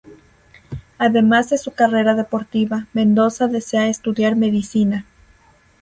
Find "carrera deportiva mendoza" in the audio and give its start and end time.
1.73-3.47